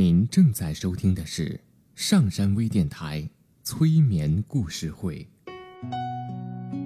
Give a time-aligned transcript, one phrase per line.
[0.00, 1.60] 您正在收听的是
[1.94, 3.28] 上山微电台
[3.62, 5.28] 催眠故事会。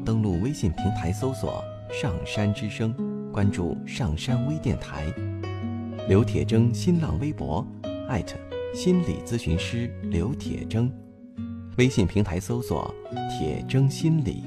[0.04, 1.62] 登录微信平台搜索
[1.94, 2.92] “上山之声”，
[3.30, 5.14] 关注“上山微电台”。
[6.08, 7.64] 刘铁铮新浪微博
[8.08, 8.36] 艾特
[8.74, 10.90] 心理咨询师刘铁铮，
[11.78, 12.92] 微信平台搜索
[13.30, 14.42] “铁铮心理”。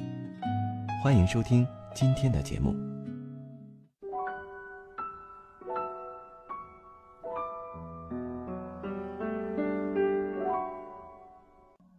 [1.02, 1.65] 欢迎收听
[1.95, 2.86] 今天的节目。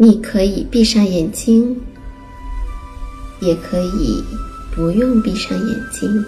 [0.00, 1.76] 你可以闭上眼睛，
[3.40, 4.22] 也可以
[4.72, 6.24] 不用闭上眼睛。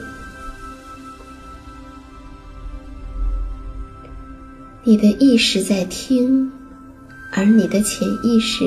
[4.83, 6.51] 你的意识在听，
[7.33, 8.65] 而你的潜意识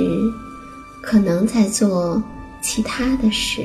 [1.02, 2.24] 可能在做
[2.62, 3.62] 其他的事。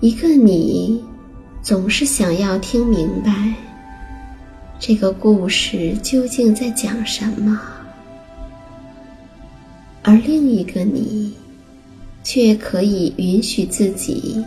[0.00, 1.02] 一个你
[1.62, 3.54] 总是想要听明白
[4.78, 7.58] 这个故事究竟在讲什么。
[10.04, 11.32] 而另一个你，
[12.24, 14.44] 却可以允许自己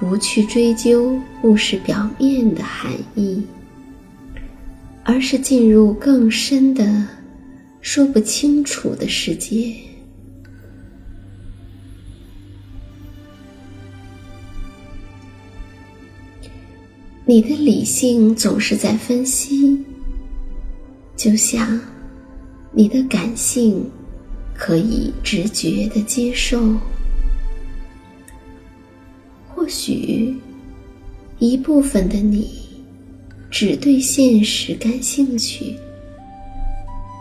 [0.00, 3.40] 不去追究故事表面的含义，
[5.04, 7.06] 而是进入更深的、
[7.80, 9.72] 说不清楚的世界。
[17.24, 19.84] 你的理性总是在分析，
[21.16, 21.80] 就像
[22.72, 23.88] 你的感性。
[24.58, 26.76] 可以直觉的接受，
[29.48, 30.34] 或许
[31.38, 32.50] 一部分的你
[33.50, 35.76] 只对现实感兴趣，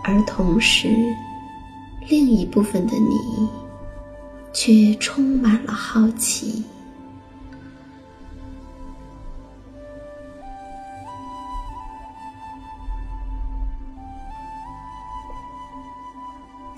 [0.03, 0.87] 而同时
[2.09, 3.47] 另一部分的你
[4.53, 6.63] 却充满了好奇。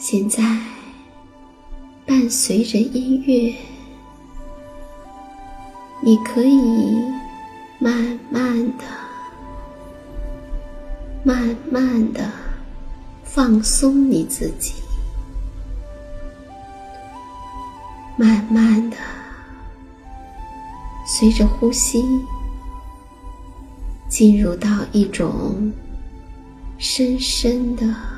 [0.09, 0.41] 现在，
[2.05, 3.53] 伴随着音乐，
[6.01, 7.03] 你可以
[7.77, 8.85] 慢慢的、
[11.25, 12.31] 慢慢的
[13.25, 14.75] 放松你自己，
[18.15, 18.95] 慢慢的
[21.05, 22.01] 随着呼吸
[24.07, 25.73] 进入到一种
[26.77, 28.16] 深深的。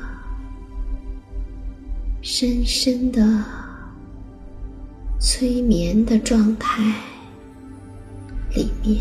[2.22, 3.42] 深深的
[5.18, 6.82] 催眠的状态
[8.54, 9.00] 里面，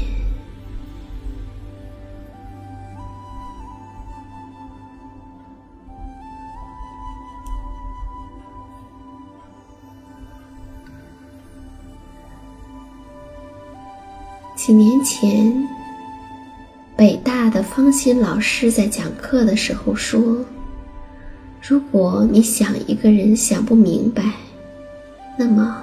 [14.55, 15.67] 几年前，
[16.95, 20.45] 北大的方心老师在讲课的时候说。
[21.61, 24.23] 如果你想一个人想不明白，
[25.37, 25.77] 那么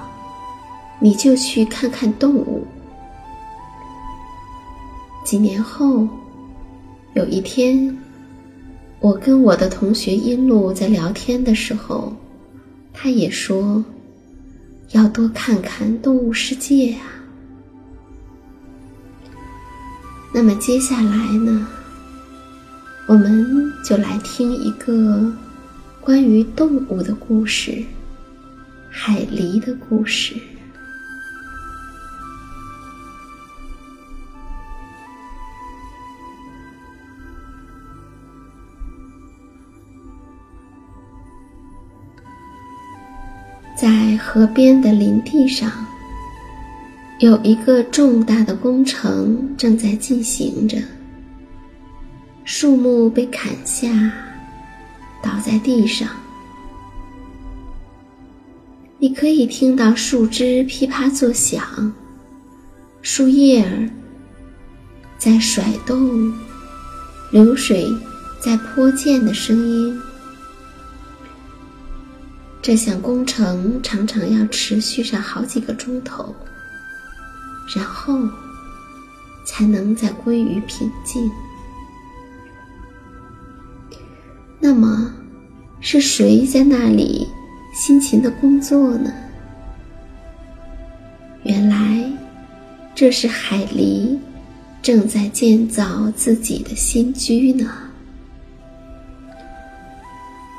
[0.99, 2.67] 你就去看看动物。
[5.25, 6.09] 几年后，
[7.15, 7.97] 有一天，
[9.01, 12.13] 我跟我的同学阴路在聊天的时候，
[12.93, 13.85] 他也说
[14.93, 17.03] 要多看看动物世界啊。
[20.33, 21.67] 那么接下来呢，
[23.07, 25.33] 我们就来听一个
[26.07, 27.83] 关于动物的故事——
[28.89, 30.37] 海狸的故事。
[43.77, 45.69] 在河边的林地上，
[47.19, 50.79] 有一个重大的工程正在进行着。
[52.45, 53.91] 树木被砍下，
[55.27, 56.09] 倒在地上，
[59.01, 61.93] 你可以听到树枝噼啪作响，
[63.03, 63.91] 树叶儿
[65.19, 66.33] 在甩动，
[67.33, 67.93] 流水
[68.41, 70.01] 在泼溅的声音。
[72.63, 76.33] 这项工程常常要持续上好几个钟头，
[77.75, 78.17] 然后
[79.45, 81.29] 才能再归于平静。
[84.67, 85.13] 那么，
[85.79, 87.29] 是谁在那里
[87.73, 89.13] 辛勤的工作呢？
[91.45, 92.03] 原来，
[92.93, 94.19] 这是海狸
[94.83, 97.71] 正在建造自己的新居呢。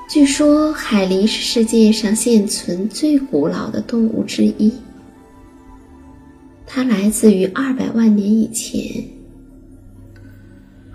[0.10, 4.72] 据说海狸是世界上现存最古老的动物之一，
[6.66, 9.17] 它来自于二百万年以前。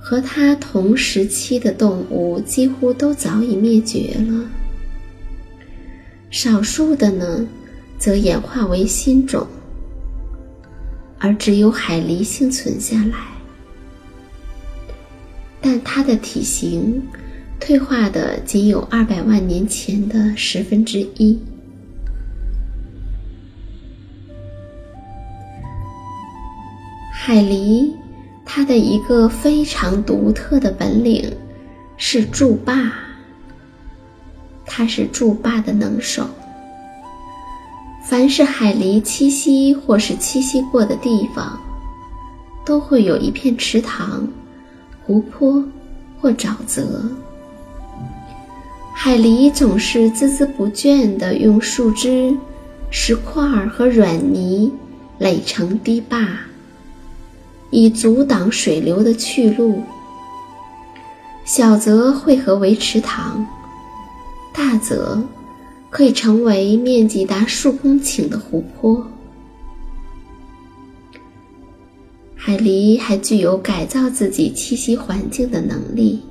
[0.02, 4.44] 和它同时期的动物几乎都早已灭绝了，
[6.28, 7.46] 少数的呢，
[7.98, 9.46] 则演化为新种，
[11.18, 13.16] 而只有海狸幸存下来。
[15.60, 17.00] 但它的体型。
[17.64, 21.38] 退化的仅有二百万年前的十分之一。
[27.12, 27.88] 海狸，
[28.54, 31.34] 它的一个非常独特的本领
[31.96, 32.92] 是筑坝。
[34.66, 36.28] 它是筑坝的能手。
[38.04, 41.58] 凡是海狸栖息或是栖息过的地方，
[42.62, 44.28] 都会有一片池塘、
[45.06, 45.64] 湖泊
[46.20, 47.10] 或沼泽。
[48.92, 52.36] 海狸总是孜孜不倦地用树枝、
[52.90, 54.70] 石块和软泥
[55.16, 56.18] 垒成堤坝，
[57.72, 59.82] 以阻挡水流的去路。
[61.44, 63.44] 小则汇合为池塘，
[64.54, 65.20] 大则
[65.90, 69.04] 可以成为面积达数公顷的湖泊。
[72.36, 76.22] 海狸还具有改造自己栖息环境的能力。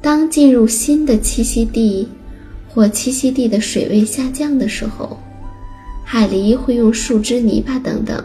[0.00, 2.08] 当进入新的栖息地，
[2.68, 5.18] 或栖息地的水位下降的时候，
[6.04, 8.24] 海狸会用树枝、泥巴等等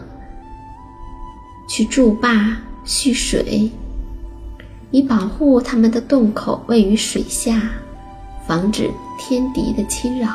[1.66, 3.70] 去筑坝蓄水，
[4.90, 7.60] 以保护它们的洞口位于水下，
[8.46, 10.28] 防止天敌的侵扰。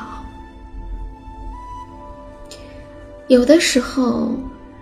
[3.28, 4.32] 有的时候，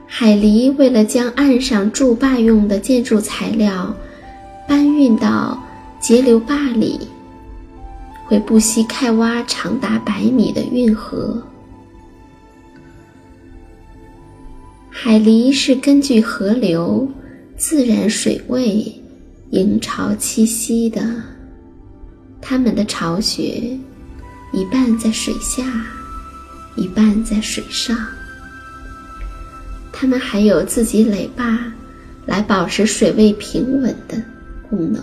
[0.05, 3.93] 海狸为了将岸上筑坝用的建筑材料
[4.67, 5.57] 搬运到。
[6.01, 6.97] 截流坝里
[8.25, 11.43] 会不惜开挖长达百米的运河。
[15.01, 17.09] 海狸是根据河流、
[17.55, 18.93] 自然水位
[19.51, 21.01] 迎潮栖息的，
[22.41, 23.79] 它们的巢穴
[24.51, 25.63] 一半在水下，
[26.75, 27.97] 一半在水上。
[29.93, 31.57] 它们还有自己垒坝
[32.25, 34.21] 来保持水位平稳的
[34.69, 35.01] 功能。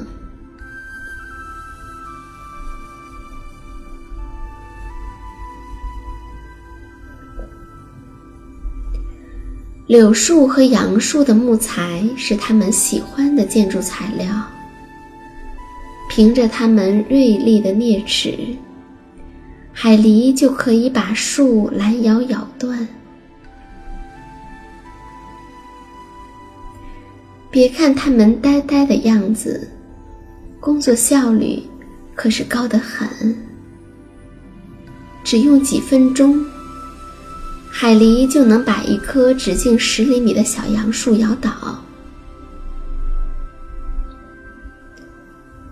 [9.86, 14.26] 柳树和杨树的木材是他们喜欢的建筑材料。
[16.10, 18.36] 凭着它们锐利的啮齿，
[19.72, 22.86] 海狸就可以把树拦腰咬断。
[27.50, 29.68] 别看它们呆呆的样子，
[30.58, 31.62] 工作效率
[32.14, 33.08] 可是高得很。
[35.22, 36.44] 只用几分钟。
[37.78, 41.78] 海狸就能把一棵直径十厘米的小杨树摇倒。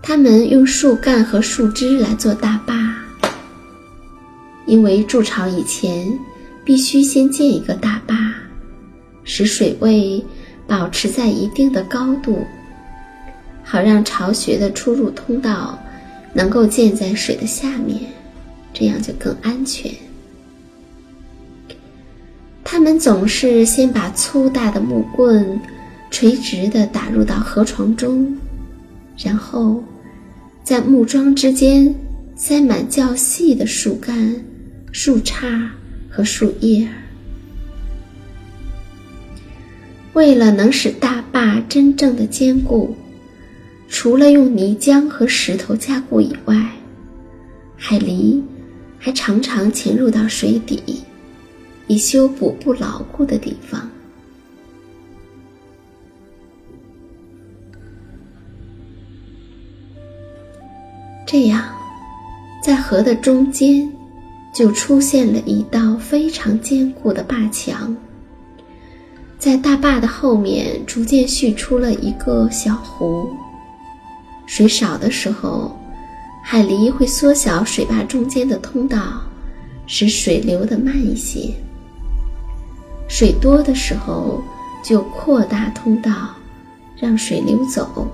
[0.03, 2.95] 他们用树干和树枝来做大坝，
[4.67, 6.07] 因为筑巢以前
[6.63, 8.15] 必须先建一个大坝，
[9.23, 10.23] 使水位
[10.67, 12.45] 保持在一定的高度，
[13.63, 15.75] 好让巢穴的出入通道
[16.35, 17.99] 能够建在水的下面，
[18.71, 19.91] 这样就更安全。
[22.67, 25.61] 他们总是先把粗大的木棍
[26.09, 28.35] 垂直地打入到河床中，
[29.19, 29.81] 然后
[30.63, 31.93] 在木桩之间
[32.35, 34.35] 塞满较细的树干、
[34.91, 35.69] 树杈
[36.09, 36.87] 和树叶。
[40.13, 42.95] 为了能使大坝真正的坚固，
[43.87, 46.71] 除了用泥浆和石头加固以外，
[47.77, 48.41] 海狸
[48.97, 50.81] 还常常潜入到水底。
[51.87, 53.89] 以修补不牢固的地方。
[61.27, 61.63] 这样，
[62.63, 63.91] 在河的中间，
[64.53, 67.95] 就出现了一道非常坚固的坝墙。
[69.37, 73.29] 在大坝的后面，逐渐蓄出了一个小湖。
[74.45, 75.77] 水少的时候，
[76.43, 79.21] 海狸会缩小水坝中间的通道，
[79.87, 81.53] 使水流得慢一些。
[83.07, 84.43] 水多的时候，
[84.83, 86.11] 就扩大通道，
[86.97, 88.07] 让水流走。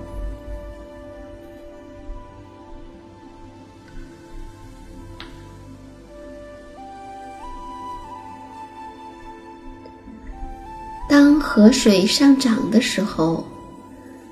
[11.09, 13.45] 当河水上涨的时候，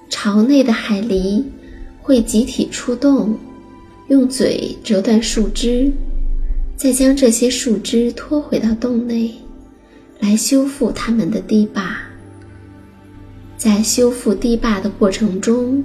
[0.10, 1.44] 巢内的海狸
[2.01, 3.38] 会集体出动，
[4.08, 5.92] 用嘴折断树枝，
[6.78, 9.34] 再将这些树枝拖回到洞内。
[10.20, 11.98] 来修复他们的堤坝。
[13.58, 15.84] 在修复堤坝的过程中，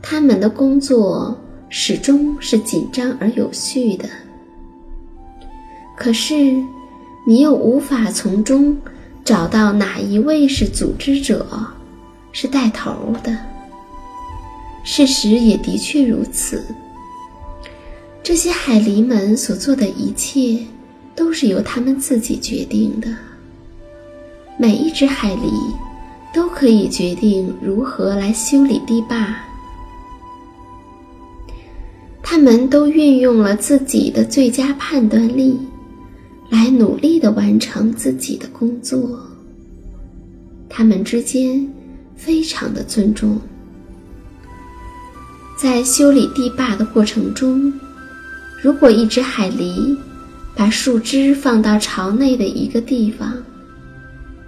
[0.00, 1.38] 他们的工作
[1.68, 4.08] 始终是紧张而有序的。
[5.96, 6.34] 可是，
[7.26, 8.76] 你又无法从中
[9.24, 11.46] 找到哪一位是组织者，
[12.32, 13.36] 是带头的。
[14.84, 16.62] 事实也的确如此。
[18.22, 20.66] 这些海狸们所做的一切。
[21.14, 23.08] 都是由他们自己决定的。
[24.58, 25.50] 每一只海狸
[26.32, 29.36] 都可以决定如何来修理堤坝。
[32.22, 35.58] 他们都运用了自己的最佳判断力，
[36.50, 39.20] 来努力的完成自己的工作。
[40.68, 41.68] 他们之间
[42.16, 43.38] 非常的尊重。
[45.56, 47.72] 在修理堤坝的过程中，
[48.62, 49.96] 如果一只海狸，
[50.56, 53.34] 把树枝放到巢内的一个地方，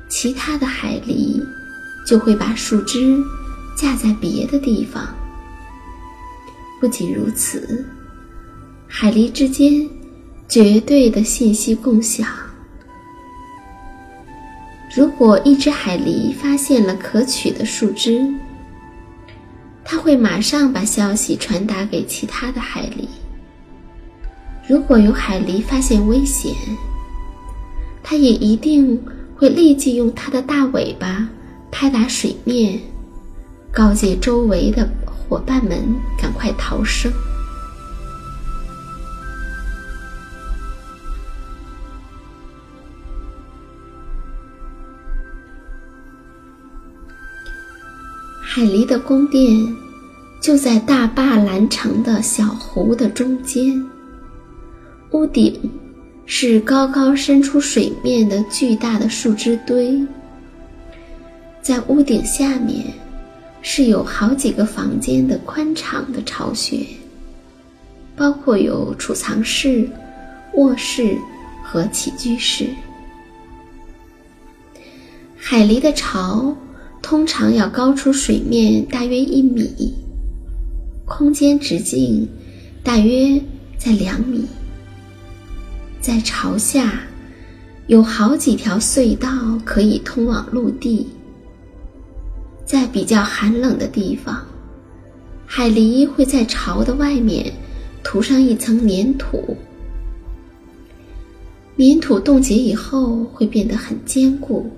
[0.08, 1.42] 其他的海狸
[2.06, 3.18] 就会把树枝
[3.76, 5.06] 架在别的地方。
[6.80, 7.84] 不仅如此，
[8.86, 9.88] 海狸之间
[10.48, 12.28] 绝对的信息共享。
[14.94, 18.32] 如果一只海狸发现了可取的树枝，
[19.84, 23.08] 它会马上把消息传达给其他的海狸。
[24.68, 26.52] 如果有海狸发现危险，
[28.02, 29.00] 它也一定
[29.36, 31.28] 会立即用它的大尾巴
[31.70, 32.80] 拍打水面，
[33.70, 35.78] 告诫周围的伙伴们
[36.20, 37.12] 赶快逃生。
[48.42, 49.76] 海狸的宫殿
[50.40, 53.95] 就在大坝拦城的小湖的中间。
[55.16, 55.58] 屋顶
[56.26, 59.98] 是高高伸出水面的巨大的树枝堆，
[61.62, 62.84] 在屋顶下面
[63.62, 66.80] 是有好几个房间的宽敞的巢穴，
[68.14, 69.88] 包括有储藏室、
[70.52, 71.16] 卧室
[71.64, 72.66] 和起居室。
[75.34, 76.54] 海狸的巢
[77.00, 79.94] 通常要高出水面大约一米，
[81.06, 82.28] 空间直径
[82.84, 83.40] 大约
[83.78, 84.44] 在两米。
[86.06, 87.00] 在巢下，
[87.88, 89.28] 有好几条隧道
[89.64, 91.08] 可以通往陆地。
[92.64, 94.40] 在比较寒冷的地方，
[95.44, 97.52] 海狸会在巢的外面
[98.04, 99.56] 涂上一层粘土。
[101.76, 104.70] 粘土冻结以后会变得很坚固，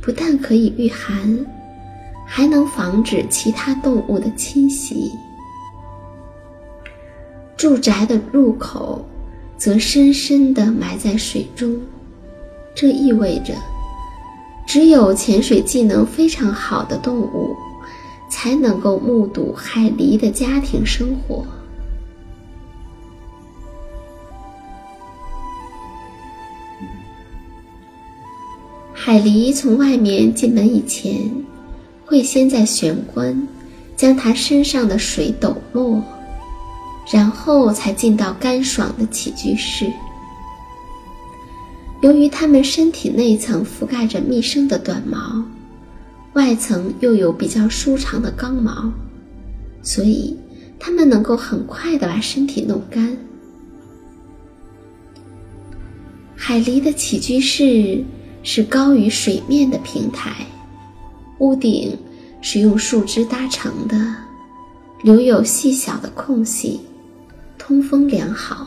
[0.00, 1.38] 不但可以御寒，
[2.26, 5.10] 还能防止其他动物的侵袭。
[7.58, 9.04] 住宅的入口。
[9.60, 11.78] 则深深地埋在水中，
[12.74, 13.52] 这意味着，
[14.66, 17.54] 只有潜水技能非常好的动物，
[18.30, 21.44] 才能够目睹海狸的家庭生活。
[28.94, 31.30] 海狸从外面进门以前，
[32.06, 33.46] 会先在玄关
[33.94, 36.02] 将它身上的水抖落，
[37.12, 39.92] 然后才进到干爽的起居室。
[42.02, 45.44] 由于它们身体内层覆盖着密生的短毛，
[46.34, 48.90] 外层又有比较舒长的刚毛，
[49.82, 50.36] 所以
[50.78, 53.16] 它们能够很快的把身体弄干。
[56.34, 58.02] 海狸的起居室
[58.42, 60.46] 是高于水面的平台，
[61.38, 61.98] 屋顶
[62.40, 64.16] 是用树枝搭成的，
[65.02, 66.80] 留有细小的空隙，
[67.70, 68.66] 通风良好，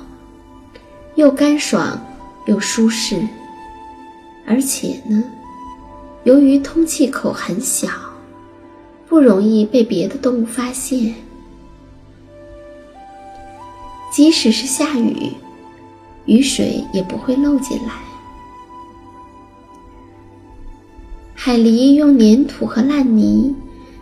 [1.16, 2.02] 又干爽。
[2.46, 3.22] 又舒适，
[4.46, 5.22] 而且呢，
[6.24, 7.90] 由于通气口很小，
[9.08, 11.16] 不容易被别的动物发现。
[14.10, 15.32] 即使是下雨，
[16.26, 17.94] 雨水也不会漏进来。
[21.34, 23.54] 海狸用粘土和烂泥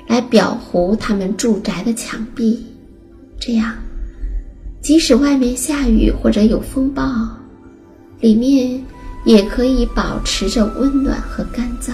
[0.08, 2.66] 来裱糊它们住宅的墙壁，
[3.40, 3.76] 这样，
[4.82, 7.10] 即使外面下雨或者有风暴。
[8.20, 8.80] 里面
[9.26, 11.92] 也可以保持着温暖和干燥。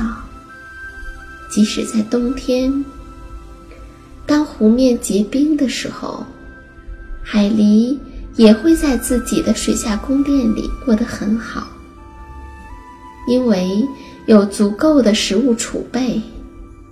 [1.50, 2.84] 即使在冬天，
[4.26, 6.26] 当湖面结冰的时候，
[7.24, 7.98] 海狸
[8.36, 11.66] 也会在自己的水下宫殿里过得很好，
[13.30, 13.88] 因为
[14.26, 16.22] 有足够的食物储备，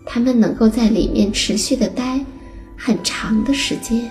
[0.06, 2.24] 它们能够在里面持续的待
[2.78, 4.10] 很长的时间。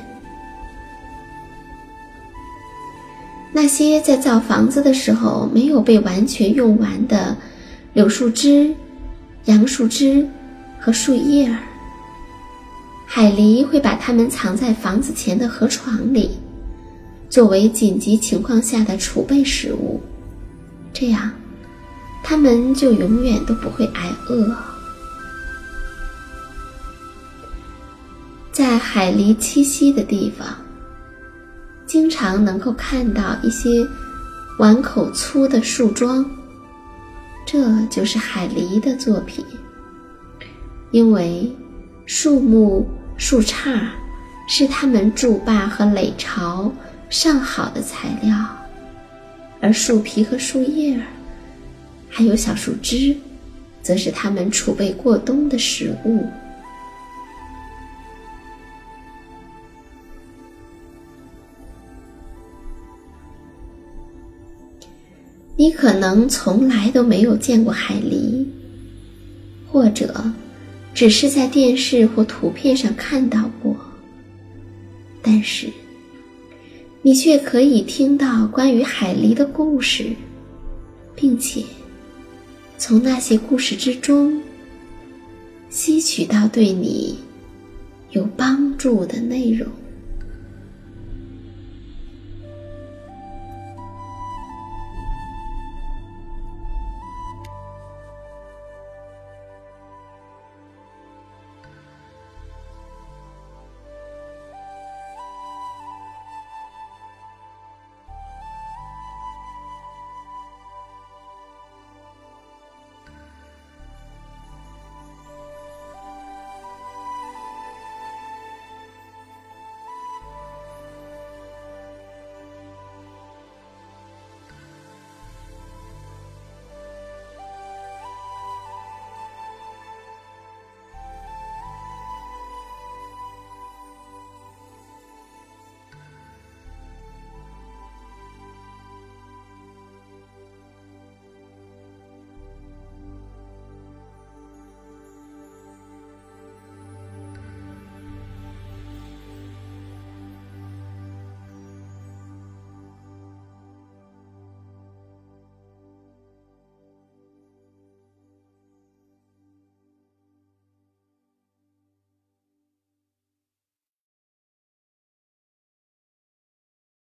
[3.56, 7.36] 那些在造房子的时候没有被完全用完的
[7.92, 8.74] 柳树枝、
[9.44, 10.28] 杨树枝
[10.80, 11.56] 和树叶儿，
[13.06, 16.32] 海狸会把它们藏在房子前的河床里，
[17.30, 20.00] 作为紧急情况下的储备食物。
[20.92, 21.30] 这样，
[22.24, 24.52] 它们就永远都不会挨饿。
[28.50, 30.48] 在海狸栖息的地方。
[31.94, 33.86] 经常能够看到一些
[34.58, 36.28] 碗口粗的树桩，
[37.46, 39.44] 这就是海狸的作品。
[40.90, 41.48] 因为
[42.04, 42.84] 树木、
[43.16, 43.78] 树杈
[44.48, 46.68] 是它们筑坝和垒巢
[47.10, 48.36] 上好的材料，
[49.60, 51.06] 而树皮和树叶儿，
[52.10, 53.16] 还有小树枝，
[53.82, 56.26] 则是它们储备过冬的食物。
[65.56, 68.44] 你可能从来都没有见过海狸，
[69.70, 70.32] 或者
[70.92, 73.76] 只是在电视或图片上看到过。
[75.22, 75.68] 但是，
[77.02, 80.06] 你却可以听到关于海狸的故事，
[81.14, 81.62] 并且
[82.76, 84.42] 从那些故事之中
[85.70, 87.16] 吸取到对你
[88.10, 89.66] 有帮助的内容。